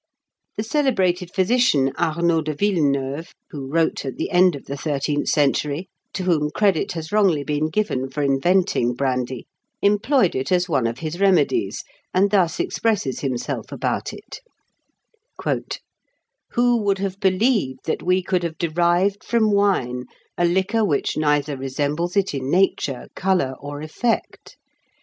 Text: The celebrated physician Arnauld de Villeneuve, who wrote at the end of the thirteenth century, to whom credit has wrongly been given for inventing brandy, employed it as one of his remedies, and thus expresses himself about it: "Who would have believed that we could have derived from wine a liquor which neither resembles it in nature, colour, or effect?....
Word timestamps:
The 0.57 0.63
celebrated 0.63 1.29
physician 1.31 1.91
Arnauld 1.95 2.45
de 2.45 2.55
Villeneuve, 2.55 3.35
who 3.51 3.67
wrote 3.67 4.03
at 4.03 4.17
the 4.17 4.31
end 4.31 4.55
of 4.55 4.65
the 4.65 4.75
thirteenth 4.75 5.27
century, 5.29 5.89
to 6.15 6.23
whom 6.23 6.49
credit 6.49 6.93
has 6.93 7.11
wrongly 7.11 7.43
been 7.43 7.67
given 7.69 8.09
for 8.09 8.23
inventing 8.23 8.95
brandy, 8.95 9.45
employed 9.79 10.33
it 10.33 10.51
as 10.51 10.67
one 10.67 10.87
of 10.87 10.97
his 10.97 11.19
remedies, 11.19 11.83
and 12.15 12.31
thus 12.31 12.59
expresses 12.59 13.19
himself 13.19 13.71
about 13.71 14.11
it: 14.11 14.39
"Who 16.53 16.77
would 16.77 16.97
have 16.97 17.19
believed 17.19 17.81
that 17.85 18.01
we 18.01 18.23
could 18.23 18.41
have 18.41 18.57
derived 18.57 19.23
from 19.23 19.51
wine 19.51 20.05
a 20.35 20.45
liquor 20.45 20.83
which 20.83 21.15
neither 21.15 21.55
resembles 21.55 22.17
it 22.17 22.33
in 22.33 22.49
nature, 22.49 23.05
colour, 23.15 23.53
or 23.59 23.81
effect?.... 23.83 24.57